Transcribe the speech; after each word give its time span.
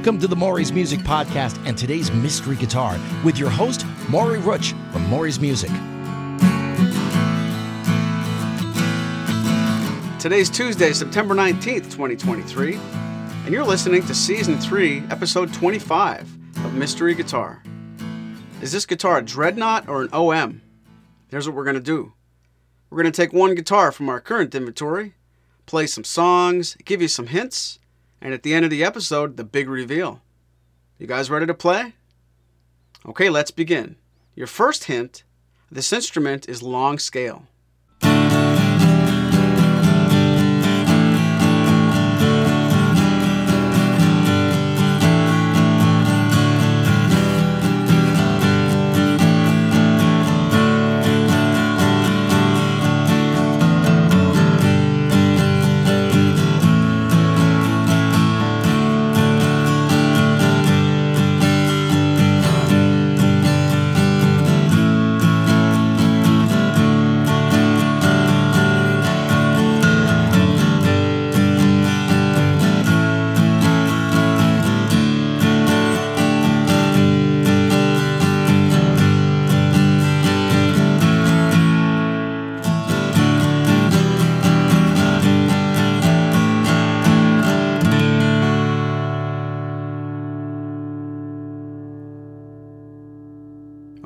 Welcome 0.00 0.18
to 0.20 0.28
the 0.28 0.34
Maury's 0.34 0.72
Music 0.72 1.00
Podcast 1.00 1.62
and 1.66 1.76
today's 1.76 2.10
Mystery 2.10 2.56
Guitar 2.56 2.98
with 3.22 3.36
your 3.36 3.50
host, 3.50 3.84
Maury 4.08 4.38
Rutch 4.38 4.72
from 4.92 5.06
Maury's 5.10 5.38
Music. 5.38 5.68
Today's 10.18 10.48
Tuesday, 10.48 10.94
September 10.94 11.34
19th, 11.34 11.90
2023, 11.90 12.76
and 13.44 13.52
you're 13.52 13.62
listening 13.62 14.02
to 14.06 14.14
Season 14.14 14.58
3, 14.58 15.02
Episode 15.10 15.52
25 15.52 16.22
of 16.64 16.72
Mystery 16.72 17.14
Guitar. 17.14 17.62
Is 18.62 18.72
this 18.72 18.86
guitar 18.86 19.18
a 19.18 19.22
dreadnought 19.22 19.86
or 19.86 20.00
an 20.00 20.08
OM? 20.14 20.62
Here's 21.28 21.46
what 21.46 21.54
we're 21.54 21.64
going 21.64 21.74
to 21.74 21.80
do 21.80 22.14
we're 22.88 23.02
going 23.02 23.12
to 23.12 23.22
take 23.22 23.34
one 23.34 23.54
guitar 23.54 23.92
from 23.92 24.08
our 24.08 24.18
current 24.18 24.54
inventory, 24.54 25.12
play 25.66 25.86
some 25.86 26.04
songs, 26.04 26.74
give 26.86 27.02
you 27.02 27.08
some 27.08 27.26
hints, 27.26 27.80
and 28.20 28.34
at 28.34 28.42
the 28.42 28.54
end 28.54 28.64
of 28.64 28.70
the 28.70 28.84
episode, 28.84 29.36
the 29.36 29.44
big 29.44 29.68
reveal. 29.68 30.20
You 30.98 31.06
guys 31.06 31.30
ready 31.30 31.46
to 31.46 31.54
play? 31.54 31.94
Okay, 33.06 33.30
let's 33.30 33.50
begin. 33.50 33.96
Your 34.34 34.46
first 34.46 34.84
hint 34.84 35.24
this 35.72 35.92
instrument 35.92 36.48
is 36.48 36.62
long 36.62 36.98
scale. 36.98 37.46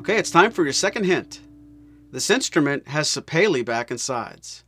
Okay, 0.05 0.19
it's 0.19 0.29
time 0.29 0.51
for 0.51 0.63
your 0.63 0.71
second 0.71 1.05
hint. 1.05 1.39
This 2.11 2.29
instrument 2.29 2.89
has 2.89 3.09
sapele 3.09 3.65
back 3.65 3.89
and 3.89 3.99
sides. 3.99 4.63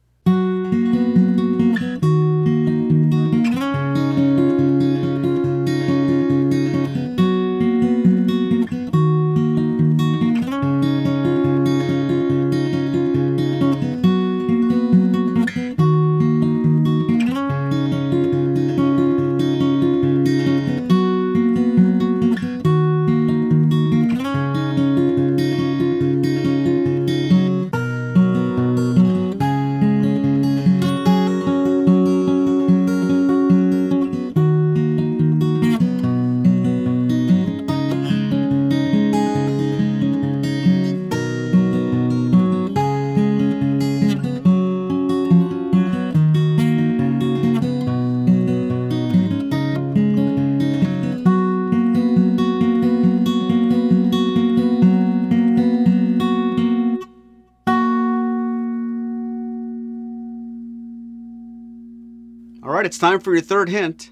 Right, 62.78 62.86
it's 62.86 63.00
time 63.00 63.20
for 63.20 63.34
your 63.34 63.42
third 63.42 63.70
hint. 63.70 64.12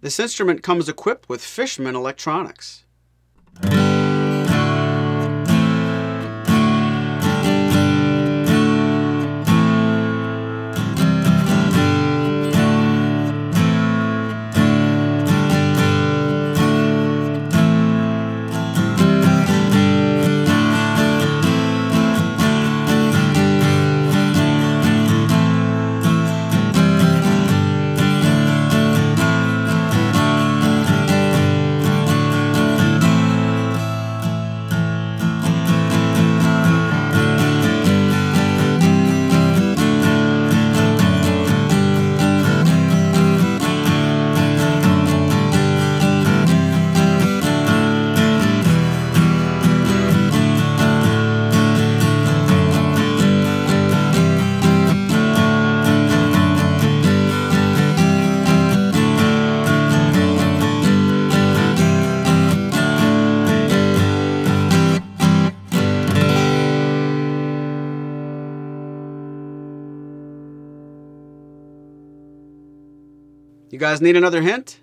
This 0.00 0.20
instrument 0.20 0.62
comes 0.62 0.88
equipped 0.88 1.28
with 1.28 1.42
Fishman 1.42 1.96
electronics. 1.96 2.83
You 73.74 73.80
guys 73.80 74.00
need 74.00 74.14
another 74.14 74.40
hint? 74.40 74.78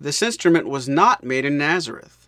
This 0.00 0.20
instrument 0.20 0.66
was 0.66 0.88
not 0.88 1.22
made 1.22 1.44
in 1.44 1.56
Nazareth. 1.56 2.19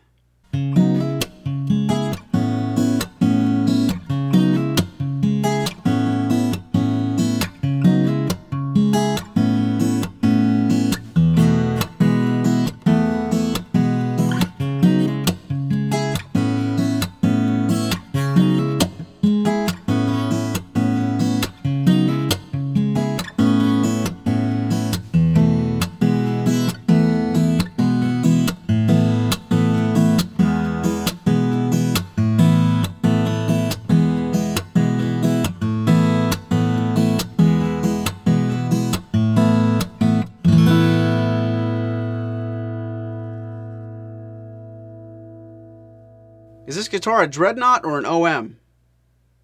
Is 46.72 46.76
this 46.76 46.88
guitar 46.88 47.22
a 47.22 47.26
dreadnought 47.26 47.84
or 47.84 47.98
an 47.98 48.06
OM? 48.06 48.56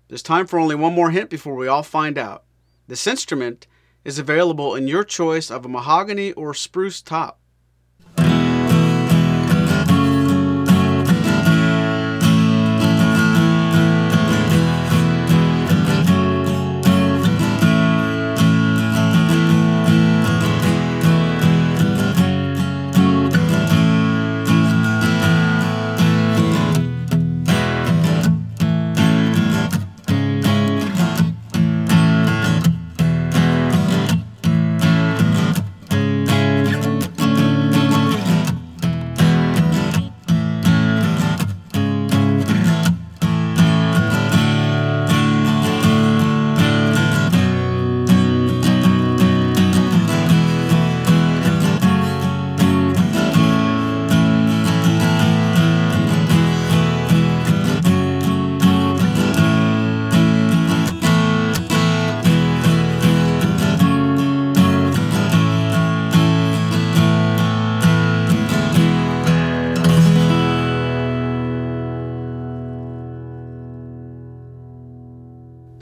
There's 0.09 0.23
time 0.23 0.47
for 0.47 0.59
only 0.59 0.75
one 0.75 0.95
more 0.95 1.11
hint 1.11 1.29
before 1.29 1.55
we 1.57 1.69
all 1.69 1.83
find 1.83 2.17
out. 2.17 2.45
This 2.87 3.07
instrument 3.07 3.67
is 4.03 4.19
available 4.19 4.75
in 4.75 4.89
your 4.89 5.05
choice 5.05 5.51
of 5.51 5.67
a 5.67 5.69
mahogany 5.69 6.33
or 6.33 6.55
spruce 6.55 7.03
top. 7.03 7.38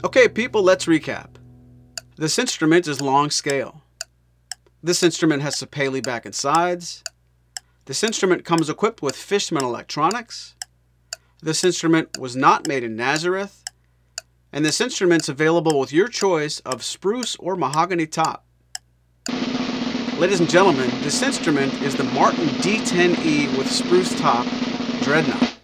Okay, 0.03 0.27
people, 0.27 0.61
let's 0.61 0.85
recap. 0.85 1.29
This 2.17 2.37
instrument 2.37 2.87
is 2.87 3.01
long 3.01 3.31
scale. 3.31 3.81
This 4.83 5.01
instrument 5.01 5.41
has 5.41 5.55
sapele 5.55 6.03
back 6.03 6.23
and 6.23 6.35
sides. 6.35 7.03
This 7.85 8.03
instrument 8.03 8.45
comes 8.45 8.69
equipped 8.69 9.01
with 9.01 9.15
Fishman 9.15 9.63
electronics. 9.63 10.55
This 11.41 11.63
instrument 11.63 12.19
was 12.19 12.35
not 12.35 12.67
made 12.67 12.83
in 12.83 12.95
Nazareth. 12.95 13.63
And 14.53 14.63
this 14.63 14.79
instrument's 14.79 15.29
available 15.29 15.79
with 15.79 15.91
your 15.91 16.07
choice 16.07 16.59
of 16.59 16.83
spruce 16.83 17.35
or 17.37 17.55
mahogany 17.55 18.05
top. 18.05 18.45
Ladies 20.19 20.39
and 20.39 20.49
gentlemen, 20.49 20.91
this 21.01 21.23
instrument 21.23 21.73
is 21.81 21.95
the 21.95 22.03
Martin 22.03 22.45
D10E 22.61 23.57
with 23.57 23.71
spruce 23.71 24.17
top 24.19 24.45
Dreadnought. 25.01 25.56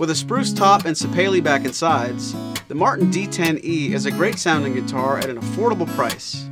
With 0.00 0.08
a 0.08 0.14
spruce 0.14 0.50
top 0.50 0.86
and 0.86 0.96
sapele 0.96 1.44
back 1.44 1.66
and 1.66 1.74
sides, 1.74 2.34
the 2.68 2.74
Martin 2.74 3.10
D10E 3.10 3.90
is 3.90 4.06
a 4.06 4.10
great 4.10 4.38
sounding 4.38 4.72
guitar 4.72 5.18
at 5.18 5.28
an 5.28 5.38
affordable 5.38 5.86
price. 5.88 6.48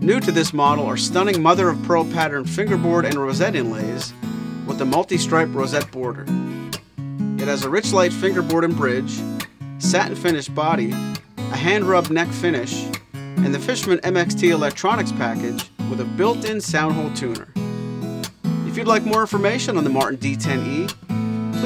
New 0.00 0.20
to 0.20 0.32
this 0.32 0.54
model 0.54 0.86
are 0.86 0.96
stunning 0.96 1.42
mother 1.42 1.68
of 1.68 1.82
pearl 1.82 2.06
pattern 2.12 2.46
fingerboard 2.46 3.04
and 3.04 3.16
rosette 3.16 3.54
inlays 3.54 4.14
with 4.66 4.80
a 4.80 4.86
multi-stripe 4.86 5.50
rosette 5.52 5.90
border. 5.92 6.24
It 7.36 7.46
has 7.46 7.62
a 7.62 7.68
Richlite 7.68 8.18
fingerboard 8.18 8.64
and 8.64 8.74
bridge, 8.74 9.20
satin 9.76 10.16
finished 10.16 10.54
body, 10.54 10.92
a 11.36 11.56
hand 11.56 11.84
rub 11.84 12.08
neck 12.08 12.28
finish, 12.28 12.86
and 13.12 13.54
the 13.54 13.58
Fishman 13.58 13.98
MXT 13.98 14.48
electronics 14.48 15.12
package 15.12 15.68
with 15.90 16.00
a 16.00 16.04
built-in 16.04 16.62
sound 16.62 16.94
hole 16.94 17.10
tuner. 17.10 17.48
If 18.66 18.78
you'd 18.78 18.86
like 18.86 19.04
more 19.04 19.20
information 19.20 19.76
on 19.76 19.84
the 19.84 19.90
Martin 19.90 20.16
D10E, 20.16 21.05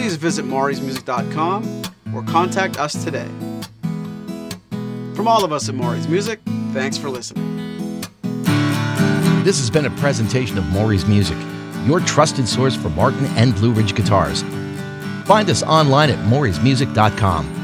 please 0.01 0.17
visit 0.17 0.47
maurysmusic.com 0.47 1.83
or 2.15 2.23
contact 2.23 2.81
us 2.81 3.05
today. 3.05 3.29
From 5.15 5.29
all 5.29 5.45
of 5.45 5.53
us 5.53 5.69
at 5.69 5.75
Maury's 5.75 6.09
Music, 6.09 6.41
thanks 6.73 6.97
for 6.97 7.11
listening. 7.11 8.01
This 9.45 9.59
has 9.59 9.69
been 9.69 9.85
a 9.85 9.91
presentation 9.91 10.57
of 10.57 10.65
Maury's 10.69 11.05
Music, 11.05 11.37
your 11.85 12.01
trusted 12.01 12.49
source 12.49 12.75
for 12.75 12.89
Martin 12.89 13.27
and 13.37 13.55
Blue 13.55 13.73
Ridge 13.73 13.95
guitars. 13.95 14.41
Find 15.27 15.51
us 15.51 15.63
online 15.63 16.09
at 16.09 16.19
maurysmusic.com 16.31 17.60